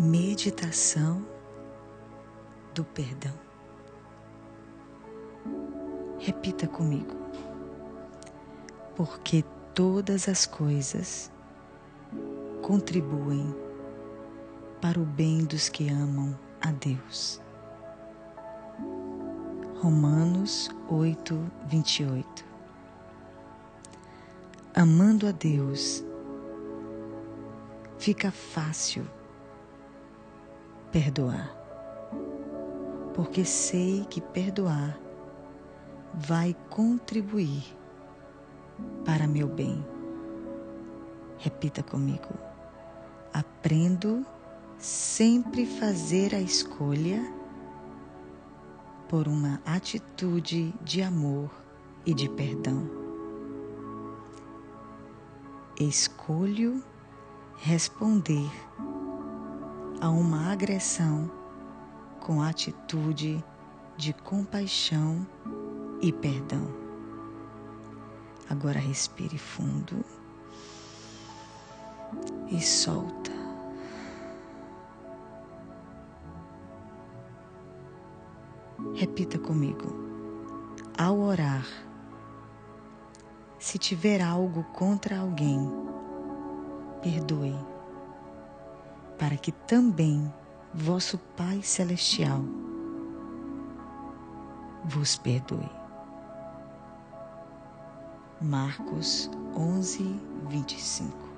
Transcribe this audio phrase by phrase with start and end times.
[0.00, 1.26] Meditação
[2.72, 3.34] do perdão.
[6.20, 7.16] Repita comigo.
[8.94, 11.32] Porque todas as coisas
[12.62, 13.52] contribuem
[14.80, 17.42] para o bem dos que amam a Deus.
[19.80, 22.44] Romanos 8, 28.
[24.76, 26.04] Amando a Deus,
[27.98, 29.04] fica fácil
[30.90, 31.54] perdoar,
[33.14, 34.98] porque sei que perdoar
[36.14, 37.64] vai contribuir
[39.04, 39.84] para meu bem.
[41.38, 42.34] Repita comigo.
[43.32, 44.24] Aprendo
[44.78, 47.22] sempre fazer a escolha
[49.08, 51.50] por uma atitude de amor
[52.04, 52.88] e de perdão.
[55.78, 56.82] Escolho
[57.58, 58.50] responder
[60.00, 61.30] a uma agressão
[62.20, 63.44] com atitude
[63.96, 65.26] de compaixão
[66.00, 66.68] e perdão.
[68.48, 70.04] Agora respire fundo
[72.48, 73.32] e solta.
[78.94, 80.06] Repita comigo.
[80.96, 81.66] Ao orar,
[83.58, 85.70] se tiver algo contra alguém,
[87.02, 87.77] perdoe
[89.18, 90.32] para que também
[90.72, 92.40] vosso Pai Celestial
[94.84, 95.68] vos perdoe.
[98.40, 101.28] Marcos 11, 25.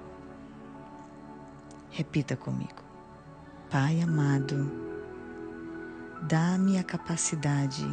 [1.90, 2.82] Repita comigo.
[3.70, 4.70] Pai amado,
[6.28, 7.86] dá-me a capacidade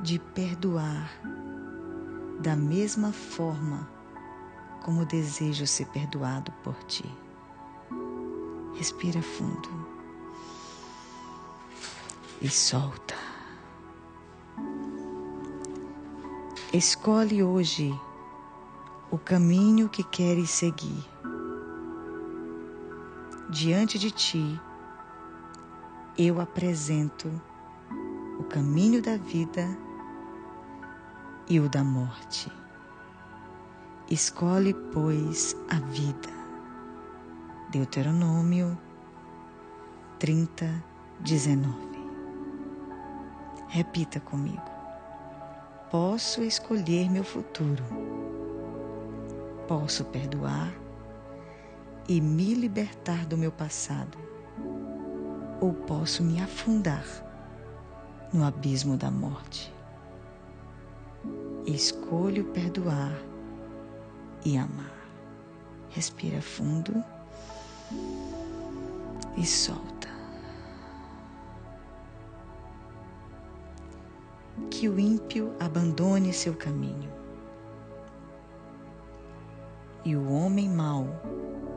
[0.00, 1.10] de perdoar
[2.40, 3.88] da mesma forma
[4.82, 7.04] como desejo ser perdoado por ti.
[8.80, 9.68] Respira fundo
[12.40, 13.14] e solta.
[16.72, 17.92] Escolhe hoje
[19.10, 21.04] o caminho que queres seguir.
[23.50, 24.58] Diante de ti,
[26.16, 27.28] eu apresento
[28.38, 29.76] o caminho da vida
[31.46, 32.50] e o da morte.
[34.08, 36.39] Escolhe, pois, a vida
[37.70, 38.76] Deuteronômio
[40.18, 40.82] 30,
[41.20, 41.72] 19.
[43.68, 44.60] Repita comigo.
[45.88, 47.84] Posso escolher meu futuro.
[49.68, 50.74] Posso perdoar
[52.08, 54.18] e me libertar do meu passado.
[55.60, 57.06] Ou posso me afundar
[58.32, 59.72] no abismo da morte.
[61.64, 63.16] Escolho perdoar
[64.44, 64.90] e amar.
[65.90, 67.00] Respira fundo
[69.36, 70.08] e solta.
[74.70, 77.20] Que o ímpio abandone seu caminho
[80.04, 81.06] e o homem mau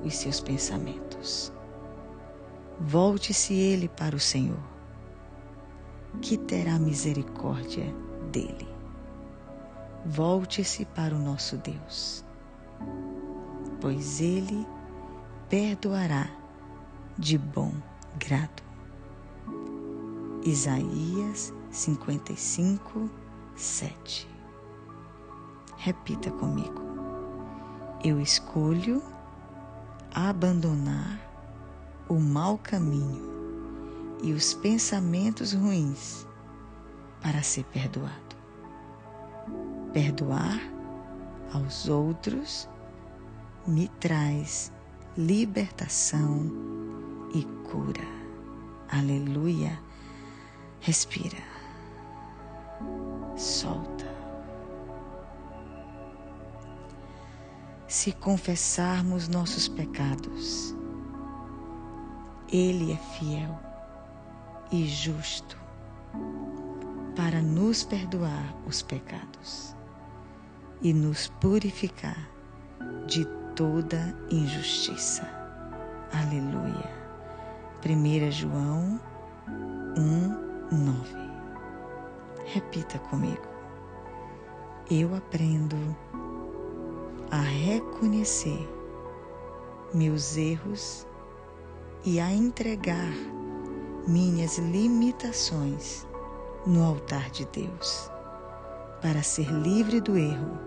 [0.03, 1.52] os seus pensamentos.
[2.79, 4.59] Volte-se ele para o Senhor,
[6.22, 7.94] que terá misericórdia
[8.31, 8.68] dele.
[10.06, 12.25] Volte-se para o nosso Deus,
[13.79, 14.66] pois ele
[15.53, 16.28] perdoará
[17.16, 17.72] de bom
[18.18, 18.64] grado.
[20.44, 23.08] Isaías 55,
[23.56, 24.28] 7.
[25.78, 26.81] Repita comigo.
[28.03, 29.00] Eu escolho
[30.12, 31.19] abandonar
[32.09, 33.22] o mau caminho
[34.24, 36.28] e os pensamentos ruins
[37.22, 38.35] para ser perdoado.
[39.94, 40.59] Perdoar
[41.53, 42.68] aos outros
[43.68, 44.72] me traz
[45.18, 46.51] libertação
[47.34, 48.03] e cura.
[48.90, 49.79] Aleluia.
[50.79, 51.38] Respira.
[53.38, 54.12] Solta.
[57.88, 60.75] Se confessarmos nossos pecados,
[62.52, 63.59] Ele é fiel
[64.72, 65.58] e justo
[67.16, 69.76] para nos perdoar os pecados
[70.82, 72.29] e nos purificar
[73.08, 75.28] de toda injustiça.
[76.11, 76.90] Aleluia.
[77.85, 79.00] 1 João
[79.97, 81.16] 1, 9.
[82.46, 83.47] Repita comigo.
[84.90, 85.76] Eu aprendo
[87.32, 88.70] a reconhecer
[89.94, 91.08] meus erros
[92.05, 93.14] e a entregar
[94.08, 96.05] minhas limitações
[96.66, 98.09] no altar de Deus,
[99.02, 100.58] para ser livre do erro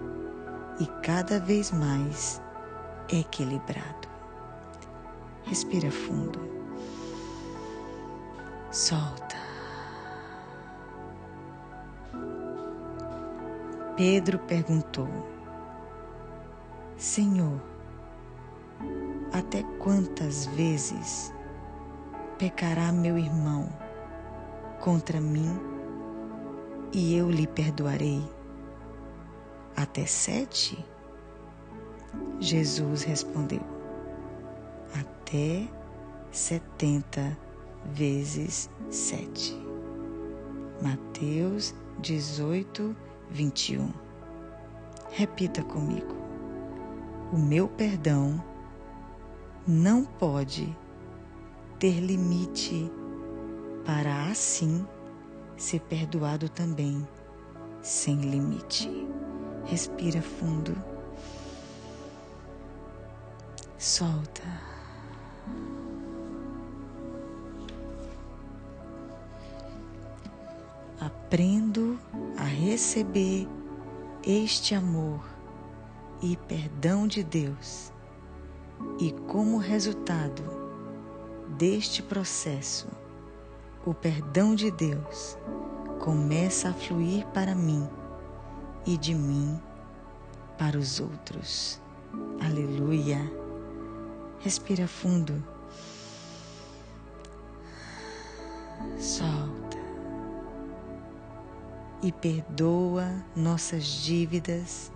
[0.78, 2.40] e cada vez mais
[3.08, 4.08] equilibrado.
[5.44, 6.56] Respira fundo
[8.76, 9.36] Solta.
[13.96, 15.08] Pedro perguntou:
[16.98, 17.58] Senhor,
[19.32, 21.32] até quantas vezes
[22.36, 23.72] pecará meu irmão
[24.78, 25.58] contra mim
[26.92, 28.22] e eu lhe perdoarei?
[29.74, 30.84] Até sete?
[32.40, 33.60] Jesus respondeu:
[34.94, 35.68] Até
[36.30, 37.36] setenta
[37.92, 39.56] vezes sete.
[40.82, 42.94] Mateus 18,
[43.30, 43.90] 21.
[45.10, 46.14] Repita comigo.
[47.32, 48.42] O meu perdão
[49.66, 50.76] não pode
[51.78, 52.90] ter limite
[53.84, 54.86] para assim
[55.56, 57.06] ser perdoado também,
[57.80, 59.08] sem limite.
[59.64, 60.76] Respira fundo.
[63.78, 64.42] Solta.
[70.98, 71.98] Aprendo
[72.38, 73.46] a receber
[74.24, 75.20] este amor
[76.22, 77.92] e perdão de Deus,
[78.98, 80.42] e como resultado
[81.58, 82.88] deste processo,
[83.84, 85.36] o perdão de Deus
[86.00, 87.86] começa a fluir para mim
[88.86, 89.60] e de mim
[90.56, 91.80] para os outros.
[92.40, 93.45] Aleluia.
[94.46, 95.42] Respira fundo.
[98.96, 99.76] Solta.
[102.00, 104.92] E perdoa nossas dívidas,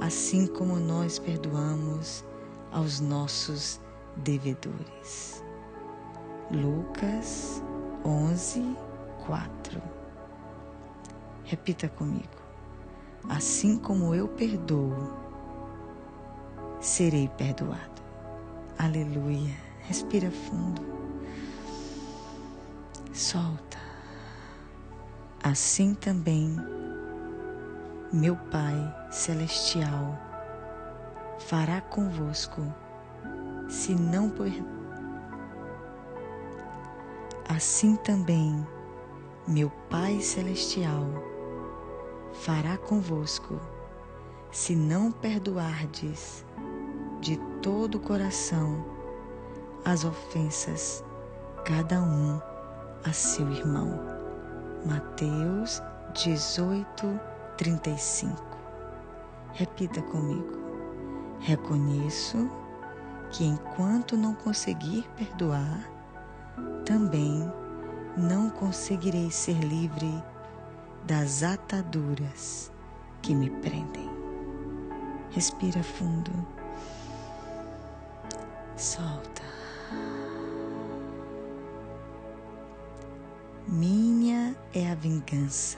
[0.00, 2.24] assim como nós perdoamos
[2.72, 3.80] aos nossos
[4.16, 5.40] devedores.
[6.50, 7.62] Lucas
[8.04, 8.76] 11,
[9.24, 9.80] 4.
[11.44, 12.40] Repita comigo
[13.28, 15.12] assim como eu perdoo,
[16.80, 18.09] serei perdoado.
[18.82, 19.54] Aleluia.
[19.82, 20.80] Respira fundo.
[23.12, 23.76] Solta.
[25.42, 26.56] Assim também,
[28.10, 28.74] meu Pai
[29.10, 30.18] Celestial
[31.40, 32.62] fará convosco,
[33.68, 34.50] se não por.
[37.50, 38.66] Assim também,
[39.46, 41.04] meu Pai Celestial
[42.32, 43.60] fará convosco,
[44.50, 46.46] se não perdoardes
[47.20, 48.84] de todo o coração
[49.84, 51.04] as ofensas,
[51.64, 52.40] cada um
[53.04, 53.98] a seu irmão.
[54.86, 55.82] Mateus
[56.14, 57.20] 18,
[57.56, 58.36] 35.
[59.52, 60.58] Repita comigo.
[61.40, 62.50] Reconheço
[63.30, 65.90] que enquanto não conseguir perdoar,
[66.84, 67.50] também
[68.16, 70.22] não conseguirei ser livre
[71.04, 72.70] das ataduras
[73.22, 74.10] que me prendem.
[75.30, 76.59] Respira fundo.
[78.80, 79.42] Solta.
[83.68, 85.76] Minha é a vingança,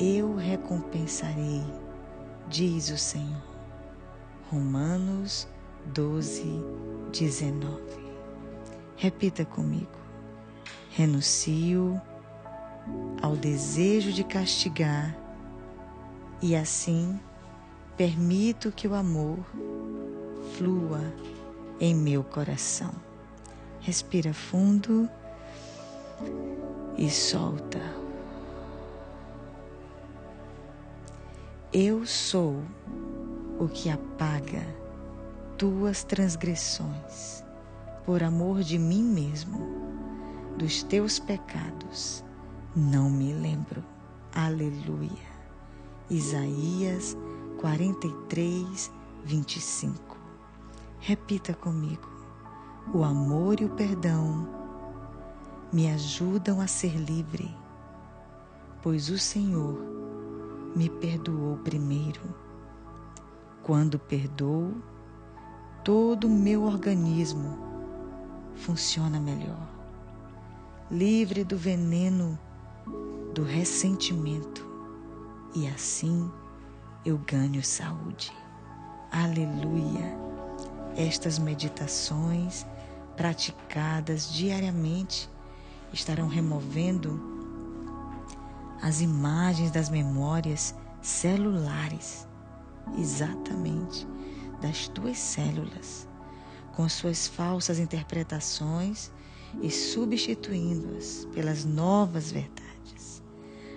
[0.00, 1.62] eu recompensarei,
[2.48, 3.42] diz o Senhor.
[4.50, 5.46] Romanos
[5.92, 6.44] 12,
[7.12, 7.78] 19.
[8.96, 9.98] Repita comigo.
[10.88, 12.00] Renuncio
[13.20, 15.14] ao desejo de castigar
[16.40, 17.20] e assim
[17.98, 19.38] permito que o amor
[20.56, 21.12] flua
[21.80, 22.92] em meu coração.
[23.80, 25.08] Respira fundo
[26.96, 27.80] e solta.
[31.72, 32.62] Eu sou
[33.58, 34.66] o que apaga
[35.58, 37.44] tuas transgressões
[38.04, 39.58] por amor de mim mesmo,
[40.56, 42.24] dos teus pecados
[42.76, 43.82] não me lembro.
[44.34, 45.34] Aleluia.
[46.10, 47.16] Isaías
[47.58, 48.92] 43,
[49.24, 50.05] 25.
[50.98, 52.08] Repita comigo.
[52.92, 54.48] O amor e o perdão
[55.72, 57.54] me ajudam a ser livre,
[58.82, 59.78] pois o Senhor
[60.74, 62.22] me perdoou primeiro.
[63.62, 64.74] Quando perdoo,
[65.84, 67.58] todo o meu organismo
[68.54, 69.68] funciona melhor,
[70.90, 72.38] livre do veneno
[73.34, 74.66] do ressentimento
[75.54, 76.30] e assim
[77.04, 78.32] eu ganho saúde.
[79.10, 80.25] Aleluia!
[80.96, 82.66] Estas meditações
[83.16, 85.28] praticadas diariamente
[85.92, 87.20] estarão removendo
[88.80, 92.26] as imagens das memórias celulares,
[92.98, 94.06] exatamente
[94.60, 96.08] das tuas células,
[96.74, 99.12] com suas falsas interpretações
[99.60, 103.22] e substituindo-as pelas novas verdades.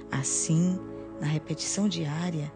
[0.09, 0.79] Assim,
[1.19, 2.51] na repetição diária,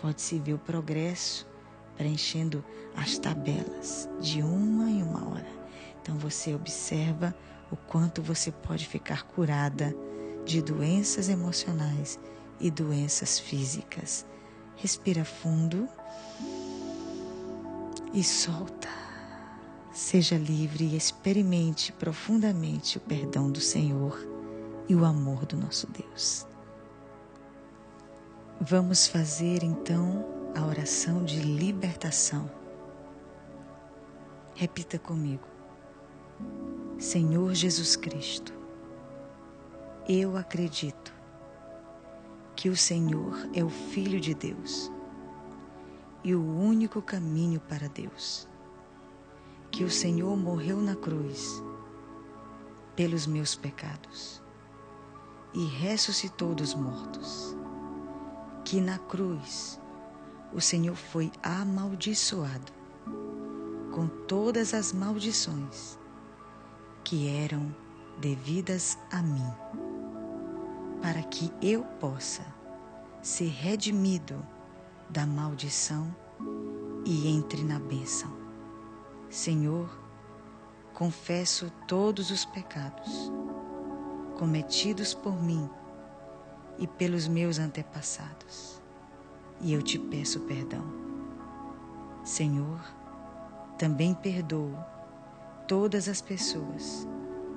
[0.00, 1.50] pode-se ver o progresso
[1.96, 2.64] preenchendo
[2.96, 5.46] as tabelas de uma em uma hora.
[6.00, 7.34] Então você observa
[7.70, 9.94] o quanto você pode ficar curada
[10.44, 12.18] de doenças emocionais
[12.60, 14.26] e doenças físicas.
[14.76, 15.88] Respira fundo
[18.12, 18.88] e solta.
[19.92, 24.18] Seja livre e experimente profundamente o perdão do Senhor
[24.88, 26.46] e o amor do nosso Deus.
[28.60, 32.50] Vamos fazer então a oração de libertação.
[34.54, 35.46] Repita comigo.
[36.98, 38.52] Senhor Jesus Cristo,
[40.08, 41.12] eu acredito
[42.54, 44.90] que o Senhor é o Filho de Deus
[46.22, 48.48] e o único caminho para Deus.
[49.70, 51.62] Que o Senhor morreu na cruz
[52.94, 54.42] pelos meus pecados
[55.54, 57.56] e ressuscitou dos mortos.
[58.64, 59.80] Que na cruz
[60.52, 62.72] o Senhor foi amaldiçoado
[63.92, 65.98] com todas as maldições
[67.04, 67.74] que eram
[68.18, 69.52] devidas a mim,
[71.00, 72.44] para que eu possa
[73.20, 74.44] ser redimido
[75.10, 76.14] da maldição
[77.04, 78.32] e entre na bênção.
[79.28, 79.90] Senhor,
[80.94, 83.32] confesso todos os pecados
[84.38, 85.68] cometidos por mim
[86.78, 88.81] e pelos meus antepassados,
[89.62, 90.84] e eu te peço perdão.
[92.24, 92.80] Senhor,
[93.78, 94.76] também perdoo
[95.68, 97.06] todas as pessoas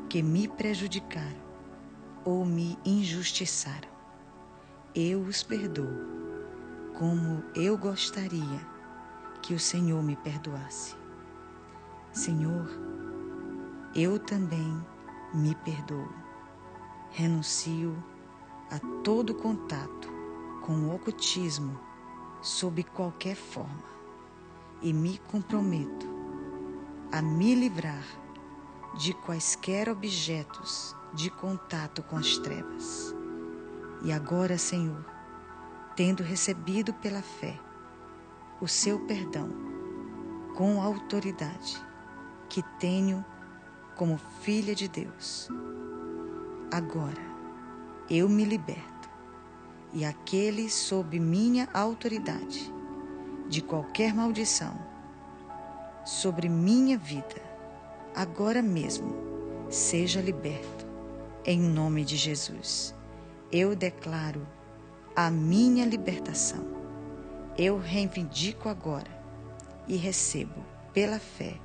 [0.07, 1.43] que me prejudicaram
[2.23, 3.89] ou me injustiçaram.
[4.93, 5.89] Eu os perdoo,
[6.97, 8.61] como eu gostaria
[9.41, 10.95] que o Senhor me perdoasse.
[12.13, 12.69] Senhor,
[13.95, 14.81] eu também
[15.33, 16.07] me perdoo.
[17.11, 18.01] Renuncio
[18.71, 20.09] a todo contato
[20.61, 21.84] com o ocultismo
[22.41, 23.83] sob qualquer forma
[24.81, 26.05] e me comprometo
[27.11, 28.05] a me livrar
[28.97, 33.15] de quaisquer objetos de contato com as trevas.
[34.03, 35.05] E agora, Senhor,
[35.95, 37.59] tendo recebido pela fé
[38.61, 39.49] o seu perdão
[40.55, 41.81] com a autoridade
[42.49, 43.23] que tenho
[43.95, 45.49] como filha de Deus,
[46.71, 47.21] agora
[48.09, 48.94] eu me liberto
[49.95, 52.69] e aquele sob minha autoridade
[53.47, 54.77] de qualquer maldição
[56.03, 57.41] sobre minha vida,
[58.13, 59.15] agora mesmo,
[59.69, 60.85] seja liberto,
[61.45, 62.93] em nome de Jesus.
[63.49, 64.45] Eu declaro
[65.15, 66.65] a minha libertação.
[67.57, 69.09] Eu reivindico agora
[69.87, 70.61] e recebo,
[70.93, 71.57] pela fé,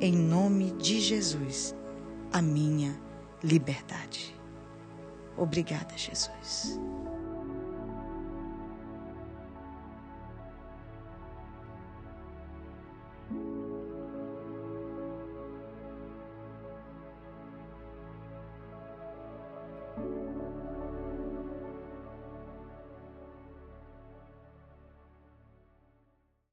[0.00, 1.74] em nome de Jesus,
[2.32, 2.98] a minha
[3.42, 4.34] liberdade.
[5.36, 6.80] Obrigada, Jesus.